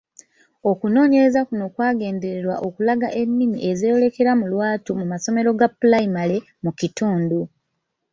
[0.69, 7.39] Okunoonyereza kuno kwagendererwa okulaga ennimi ezeeyolekera mu lwatu mu masomero ga pulayimale mu kitundu.